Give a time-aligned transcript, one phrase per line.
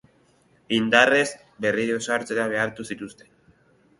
[0.77, 1.27] Indarrez,
[1.65, 3.29] berriro sartzera behartu zituzten.